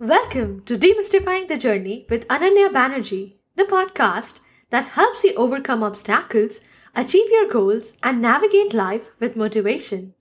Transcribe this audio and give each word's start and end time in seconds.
Welcome 0.00 0.62
to 0.66 0.78
Demystifying 0.78 1.48
the 1.48 1.58
Journey 1.58 2.06
with 2.08 2.28
Ananya 2.28 2.70
Banerjee, 2.70 3.32
the 3.56 3.64
podcast 3.64 4.38
that 4.70 4.90
helps 4.90 5.24
you 5.24 5.34
overcome 5.34 5.82
obstacles, 5.82 6.60
achieve 6.94 7.28
your 7.32 7.48
goals, 7.48 7.96
and 8.00 8.22
navigate 8.22 8.72
life 8.72 9.08
with 9.18 9.34
motivation. 9.34 10.14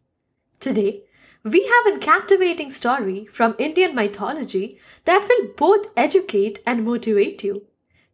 Today, 0.59 1.03
we 1.43 1.67
have 1.67 1.93
a 1.93 1.99
captivating 1.99 2.71
story 2.71 3.27
from 3.27 3.55
Indian 3.59 3.93
mythology 3.93 4.79
that 5.05 5.27
will 5.29 5.49
both 5.55 5.85
educate 5.95 6.57
and 6.65 6.83
motivate 6.83 7.43
you. 7.43 7.67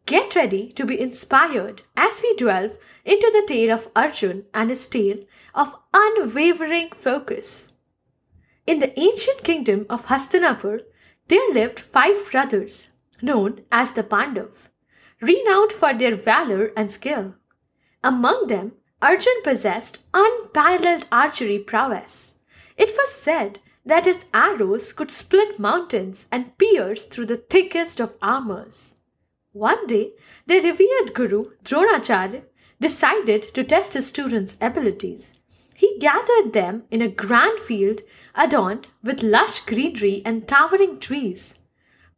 Get 0.04 0.36
ready 0.36 0.70
to 0.72 0.84
be 0.84 1.00
inspired 1.00 1.80
as 1.96 2.20
we 2.22 2.36
delve 2.36 2.72
into 3.06 3.30
the 3.32 3.46
tale 3.48 3.70
of 3.70 3.88
Arjun 3.96 4.44
and 4.52 4.68
his 4.68 4.86
tale 4.86 5.24
of 5.54 5.74
unwavering 5.94 6.90
focus. 6.90 7.72
In 8.66 8.80
the 8.80 9.00
ancient 9.00 9.42
kingdom 9.42 9.86
of 9.88 10.06
Hastinapur, 10.08 10.80
there 11.28 11.52
lived 11.52 11.80
five 11.80 12.30
brothers, 12.30 12.88
known 13.22 13.62
as 13.72 13.92
the 13.92 14.02
Pandav, 14.02 14.68
renowned 15.20 15.72
for 15.72 15.94
their 15.94 16.14
valor 16.14 16.72
and 16.76 16.90
skill. 16.92 17.34
Among 18.02 18.46
them, 18.48 18.72
Arjun 19.00 19.42
possessed 19.42 19.98
unparalleled 20.12 21.06
archery 21.10 21.58
prowess. 21.58 22.36
It 22.76 22.90
was 22.96 23.12
said 23.12 23.60
that 23.86 24.06
his 24.06 24.26
arrows 24.32 24.92
could 24.92 25.10
split 25.10 25.58
mountains 25.58 26.26
and 26.32 26.56
pierce 26.58 27.04
through 27.04 27.26
the 27.26 27.36
thickest 27.36 28.00
of 28.00 28.16
armors. 28.22 28.96
One 29.52 29.86
day, 29.86 30.12
their 30.46 30.62
revered 30.62 31.14
guru, 31.14 31.50
Dronacharya, 31.64 32.42
decided 32.80 33.54
to 33.54 33.62
test 33.62 33.94
his 33.94 34.06
students' 34.06 34.56
abilities. 34.60 35.34
He 35.74 35.98
gathered 35.98 36.52
them 36.52 36.84
in 36.90 37.02
a 37.02 37.08
grand 37.08 37.58
field 37.58 38.00
adorned 38.34 38.88
with 39.02 39.22
lush 39.22 39.60
greenery 39.60 40.22
and 40.24 40.46
towering 40.46 41.00
trees. 41.00 41.58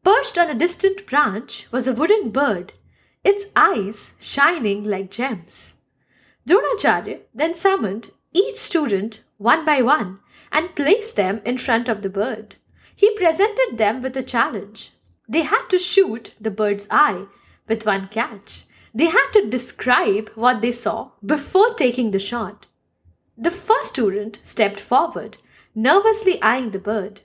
Perched 0.05 0.39
on 0.39 0.51
a 0.51 0.55
distant 0.55 1.07
branch 1.07 1.67
was 1.73 1.87
a 1.87 1.93
wooden 1.93 2.31
bird, 2.31 2.75
its 3.25 3.47
eyes 3.57 4.13
shining 4.21 4.85
like 4.85 5.11
gems. 5.11 5.75
Dronacharya 6.47 7.21
then 7.35 7.55
summoned 7.55 8.13
each 8.33 8.57
student 8.57 9.25
one 9.39 9.65
by 9.65 9.83
one 9.83 10.21
and 10.53 10.77
placed 10.77 11.17
them 11.17 11.41
in 11.45 11.59
front 11.59 11.89
of 11.89 12.03
the 12.03 12.11
bird. 12.11 12.57
He 12.95 13.17
presented 13.17 13.79
them 13.79 14.01
with 14.03 14.17
a 14.17 14.23
challenge. 14.23 14.93
They 15.29 15.43
had 15.43 15.67
to 15.71 15.79
shoot 15.79 16.35
the 16.41 16.51
bird's 16.51 16.87
eye 16.91 17.27
with 17.67 17.85
one 17.85 18.09
catch. 18.09 18.65
They 18.95 19.07
had 19.07 19.31
to 19.33 19.51
describe 19.51 20.31
what 20.35 20.63
they 20.63 20.73
saw 20.73 21.11
before 21.25 21.75
taking 21.75 22.13
the 22.13 22.19
shot. 22.19 22.67
The 23.39 23.51
first 23.51 23.91
student 23.91 24.39
stepped 24.43 24.81
forward, 24.81 25.37
nervously 25.75 26.41
eyeing 26.41 26.71
the 26.71 26.79
bird. 26.79 27.21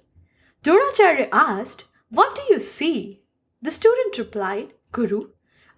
Dronacharya 0.64 1.30
asked, 1.32 1.86
What 2.10 2.36
do 2.36 2.42
you 2.54 2.60
see? 2.60 3.24
The 3.62 3.72
student 3.72 4.18
replied, 4.18 4.74
Guru, 4.92 5.30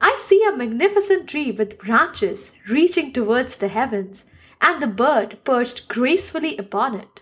I 0.01 0.17
see 0.19 0.43
a 0.43 0.55
magnificent 0.55 1.29
tree 1.29 1.51
with 1.51 1.77
branches 1.77 2.55
reaching 2.67 3.13
towards 3.13 3.57
the 3.57 3.67
heavens, 3.67 4.25
and 4.59 4.81
the 4.81 4.87
bird 4.87 5.37
perched 5.43 5.87
gracefully 5.87 6.57
upon 6.57 6.99
it. 6.99 7.21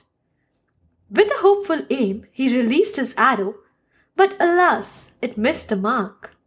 With 1.10 1.30
a 1.32 1.42
hopeful 1.42 1.86
aim, 1.90 2.28
he 2.32 2.58
released 2.58 2.96
his 2.96 3.14
arrow, 3.18 3.56
but 4.16 4.38
alas, 4.40 5.12
it 5.22 5.38
missed 5.38 5.68
the 5.68 5.76
mark. 5.76 6.38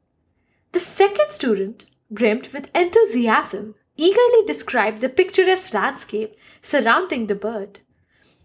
The 0.72 0.80
second 0.80 1.30
student, 1.30 1.84
brimmed 2.10 2.48
with 2.48 2.74
enthusiasm, 2.74 3.74
eagerly 3.96 4.44
described 4.46 5.00
the 5.00 5.08
picturesque 5.08 5.72
landscape 5.74 6.36
surrounding 6.60 7.26
the 7.26 7.34
bird. 7.34 7.80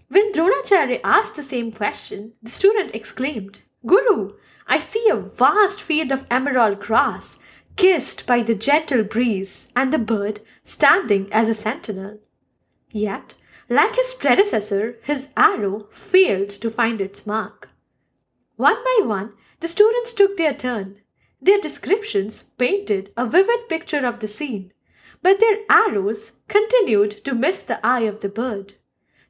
When 0.10 0.32
Dronacharya 0.34 1.02
asked 1.04 1.36
the 1.36 1.44
same 1.44 1.72
question, 1.72 2.34
the 2.42 2.50
student 2.50 2.96
exclaimed, 2.96 3.62
Guru, 3.86 4.34
I 4.68 4.78
see 4.80 5.08
a 5.10 5.16
vast 5.16 5.82
field 5.82 6.12
of 6.12 6.26
emerald 6.30 6.80
grass, 6.80 7.40
kissed 7.76 8.26
by 8.26 8.42
the 8.42 8.56
gentle 8.56 9.04
breeze, 9.04 9.72
and 9.76 9.94
the 9.94 9.98
bird 9.98 10.42
standing 10.64 11.32
as 11.32 11.50
a 11.50 11.54
sentinel. 11.54 12.20
Yet, 12.92 13.36
like 13.70 13.96
his 13.96 14.16
predecessor, 14.16 14.98
his 15.04 15.30
arrow 15.38 15.88
failed 15.92 16.50
to 16.50 16.72
find 16.72 17.00
its 17.00 17.28
mark. 17.28 17.70
One 18.56 18.84
by 18.84 19.06
one, 19.06 19.34
the 19.60 19.68
students 19.68 20.14
took 20.14 20.38
their 20.38 20.54
turn. 20.54 20.98
Their 21.42 21.62
descriptions 21.62 22.44
painted 22.58 23.14
a 23.16 23.26
vivid 23.28 23.70
picture 23.70 24.06
of 24.06 24.20
the 24.20 24.28
scene, 24.28 24.74
but 25.22 25.40
their 25.40 25.60
arrows 25.70 26.32
continued 26.48 27.12
to 27.26 27.34
miss 27.34 27.64
the 27.64 27.86
eye 27.86 28.02
of 28.02 28.22
the 28.22 28.30
bird. 28.30 28.74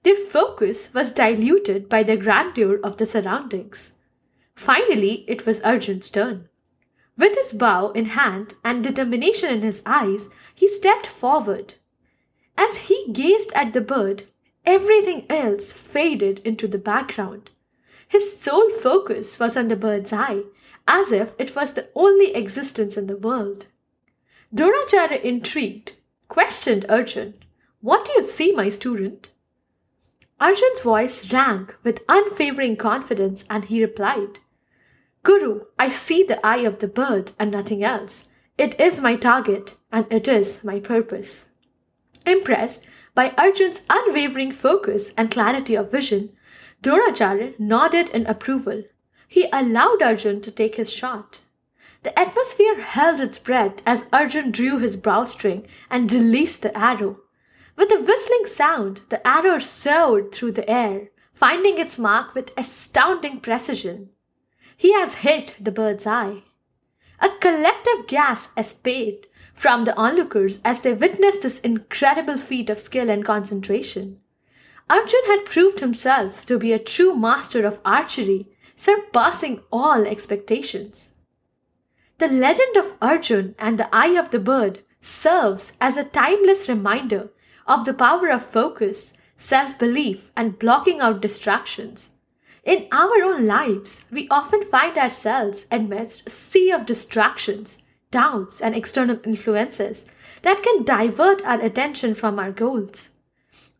Their 0.03 0.15
focus 0.15 0.93
was 0.93 1.11
diluted 1.11 1.89
by 1.89 2.03
the 2.03 2.17
grandeur 2.17 2.79
of 2.83 2.97
the 2.97 3.05
surroundings. 3.05 3.93
Finally, 4.55 5.25
it 5.27 5.45
was 5.45 5.61
Arjun's 5.61 6.09
turn. 6.09 6.47
With 7.17 7.35
his 7.35 7.51
bow 7.51 7.91
in 7.91 8.05
hand 8.05 8.53
and 8.63 8.83
determination 8.83 9.49
in 9.49 9.61
his 9.61 9.81
eyes, 9.85 10.29
he 10.55 10.67
stepped 10.69 11.07
forward. 11.07 11.73
As 12.57 12.77
he 12.87 13.11
gazed 13.11 13.51
at 13.53 13.73
the 13.73 13.81
bird, 13.81 14.23
everything 14.65 15.25
else 15.29 15.71
faded 15.71 16.39
into 16.45 16.67
the 16.67 16.77
background. 16.77 17.49
His 18.07 18.39
sole 18.39 18.69
focus 18.69 19.37
was 19.39 19.57
on 19.57 19.67
the 19.67 19.75
bird's 19.75 20.13
eye, 20.13 20.43
as 20.87 21.11
if 21.11 21.33
it 21.37 21.55
was 21.55 21.73
the 21.73 21.89
only 21.95 22.33
existence 22.33 22.97
in 22.97 23.07
the 23.07 23.17
world. 23.17 23.67
Dronacharya, 24.53 25.21
intrigued, 25.21 25.93
questioned 26.27 26.85
Arjun, 26.89 27.35
What 27.81 28.05
do 28.05 28.13
you 28.13 28.23
see, 28.23 28.51
my 28.51 28.69
student? 28.69 29.31
Arjun's 30.39 30.81
voice 30.81 31.31
rang 31.31 31.69
with 31.83 32.03
unfavoring 32.09 32.77
confidence 32.77 33.43
and 33.49 33.65
he 33.65 33.83
replied, 33.83 34.39
Guru, 35.21 35.65
I 35.77 35.89
see 35.89 36.23
the 36.23 36.43
eye 36.45 36.59
of 36.59 36.79
the 36.79 36.87
bird 36.87 37.33
and 37.37 37.51
nothing 37.51 37.83
else. 37.83 38.29
It 38.57 38.79
is 38.79 39.01
my 39.01 39.15
target 39.15 39.75
and 39.91 40.05
it 40.09 40.27
is 40.27 40.63
my 40.63 40.79
purpose. 40.79 41.49
Impressed 42.25 42.87
by 43.13 43.33
Arjun's 43.37 43.83
unwavering 43.89 44.53
focus 44.53 45.13
and 45.17 45.29
clarity 45.29 45.75
of 45.75 45.91
vision, 45.91 46.31
Dronacharya 46.81 47.59
nodded 47.59 48.09
in 48.09 48.25
approval. 48.25 48.83
He 49.27 49.47
allowed 49.51 50.01
Arjun 50.01 50.41
to 50.41 50.51
take 50.51 50.75
his 50.75 50.91
shot. 50.91 51.41
The 52.01 52.17
atmosphere 52.17 52.81
held 52.81 53.19
its 53.19 53.37
breath 53.37 53.81
as 53.85 54.05
Arjun 54.13 54.51
drew 54.51 54.77
his 54.77 54.95
bowstring 54.95 55.67
and 55.89 56.11
released 56.11 56.61
the 56.61 56.77
arrow. 56.77 57.19
With 57.75 57.91
a 57.91 58.01
whistling 58.01 58.45
sound, 58.45 59.01
the 59.09 59.25
arrow 59.27 59.59
soared 59.59 60.31
through 60.31 60.53
the 60.53 60.69
air, 60.69 61.09
finding 61.33 61.77
its 61.77 61.97
mark 61.97 62.33
with 62.33 62.51
astounding 62.57 63.41
precision. 63.41 64.09
He 64.77 64.93
has 64.93 65.15
hit 65.15 65.55
the 65.59 65.71
bird's 65.71 66.07
eye. 66.07 66.43
A 67.19 67.29
collective 67.41 68.07
gasp 68.07 68.57
escaped 68.57 69.27
from 69.53 69.83
the 69.83 69.95
onlookers 69.97 70.61
as 70.63 70.79
they 70.79 70.93
witnessed 70.93 71.41
this 71.41 71.59
incredible 71.59 72.37
feat 72.37 72.69
of 72.69 72.79
skill 72.79 73.09
and 73.09 73.25
concentration. 73.25 74.21
Arjun 74.89 75.25
had 75.25 75.43
proved 75.43 75.81
himself 75.81 76.45
to 76.45 76.57
be 76.57 76.71
a 76.71 76.79
true 76.79 77.13
master 77.13 77.65
of 77.65 77.81
archery, 77.83 78.47
surpassing 78.73 79.61
all 79.69 80.05
expectations. 80.05 81.11
The 82.19 82.27
legend 82.27 82.75
of 82.75 82.95
Arjun 83.01 83.55
and 83.57 83.79
the 83.79 83.87
eye 83.95 84.19
of 84.19 84.31
the 84.31 84.39
bird 84.39 84.81
serves 84.99 85.71
as 85.79 85.95
a 85.95 86.03
timeless 86.03 86.67
reminder 86.67 87.29
of 87.65 87.85
the 87.85 87.93
power 87.93 88.29
of 88.29 88.45
focus, 88.45 89.13
self 89.37 89.79
belief, 89.79 90.29
and 90.35 90.59
blocking 90.59 90.99
out 90.99 91.21
distractions. 91.21 92.09
In 92.65 92.89
our 92.91 93.23
own 93.23 93.47
lives, 93.47 94.03
we 94.11 94.27
often 94.29 94.65
find 94.65 94.97
ourselves 94.97 95.65
amidst 95.71 96.27
a 96.27 96.29
sea 96.29 96.71
of 96.71 96.85
distractions, 96.85 97.77
doubts, 98.11 98.61
and 98.61 98.75
external 98.75 99.21
influences 99.23 100.05
that 100.41 100.61
can 100.61 100.83
divert 100.83 101.41
our 101.45 101.61
attention 101.61 102.15
from 102.15 102.37
our 102.37 102.51
goals. 102.51 103.11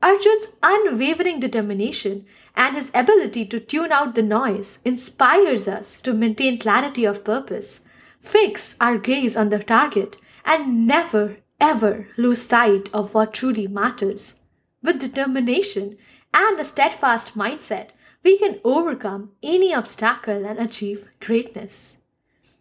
Arjun's 0.02 0.48
unwavering 0.64 1.42
determination 1.42 2.26
and 2.56 2.78
his 2.78 2.90
ability 2.94 3.46
to 3.48 3.60
tune 3.60 3.92
out 3.92 4.16
the 4.16 4.24
noise 4.24 4.80
inspires 4.86 5.68
us 5.68 6.02
to 6.04 6.13
maintain 6.13 6.58
clarity 6.58 7.04
of 7.04 7.25
purpose 7.25 7.81
fix 8.19 8.75
our 8.80 8.98
gaze 8.98 9.36
on 9.36 9.50
the 9.50 9.60
target, 9.60 10.18
and 10.45 10.88
never, 10.88 11.38
ever 11.60 12.07
lose 12.18 12.42
sight 12.42 12.89
of 12.94 13.13
what 13.13 13.33
truly 13.33 13.68
matters. 13.68 14.36
With 14.81 15.00
determination 15.00 15.98
and 16.33 16.60
a 16.60 16.63
steadfast 16.63 17.36
mindset, 17.36 17.89
we 18.24 18.38
can 18.38 18.60
overcome 18.63 19.31
any 19.42 19.74
obstacle 19.74 20.45
and 20.45 20.60
achieve 20.60 21.10
greatness. 21.19 21.98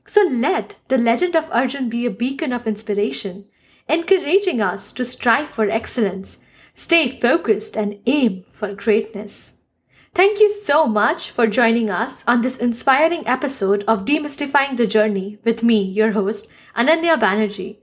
So 0.07 0.23
let 0.23 0.77
the 0.89 0.99
legend 0.99 1.37
of 1.37 1.51
Arjun 1.51 1.89
be 1.89 2.07
a 2.07 2.11
beacon 2.11 2.53
of 2.53 2.67
inspiration, 2.67 3.45
encouraging 3.89 4.61
us 4.63 4.93
to 4.93 5.05
strive 5.05 5.49
for 5.49 5.69
excellence, 5.69 6.41
stay 6.73 7.11
focused, 7.11 7.77
and 7.77 7.99
aim 8.07 8.45
for 8.49 8.75
greatness. 8.75 9.58
Thank 10.19 10.41
you 10.41 10.51
so 10.51 10.89
much 10.89 11.31
for 11.31 11.47
joining 11.47 11.91
us 11.91 12.25
on 12.27 12.41
this 12.41 12.57
inspiring 12.57 13.25
episode 13.25 13.85
of 13.87 14.05
Demystifying 14.05 14.77
the 14.77 14.85
Journey 14.85 15.39
with 15.45 15.63
me, 15.63 15.81
your 15.81 16.11
host, 16.11 16.49
Ananya 16.77 17.17
Banerjee. 17.17 17.77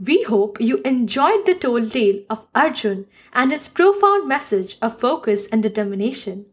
We 0.00 0.22
hope 0.22 0.58
you 0.58 0.78
enjoyed 0.86 1.44
the 1.44 1.54
told 1.54 1.92
tale 1.92 2.22
of 2.30 2.46
Arjun 2.54 3.08
and 3.34 3.52
its 3.52 3.68
profound 3.68 4.26
message 4.26 4.78
of 4.80 4.98
focus 4.98 5.46
and 5.48 5.62
determination. 5.62 6.46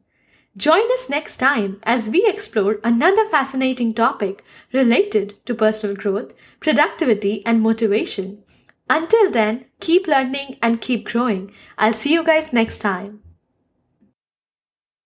Join 0.58 0.92
us 0.92 1.10
next 1.10 1.38
time 1.38 1.80
as 1.84 2.10
we 2.10 2.28
explore 2.28 2.82
another 2.84 3.26
fascinating 3.26 3.94
topic 3.94 4.44
related 4.74 5.36
to 5.46 5.56
personal 5.56 5.96
growth, 5.96 6.34
productivity, 6.60 7.46
and 7.46 7.62
motivation. 7.62 8.44
Until 8.90 9.32
then, 9.32 9.68
keep 9.80 10.06
learning 10.06 10.58
and 10.62 10.82
keep 10.82 11.06
growing. 11.06 11.54
I'll 11.78 11.94
see 11.94 12.12
you 12.12 12.26
guys 12.26 12.52
next 12.52 12.80
time. 12.80 13.22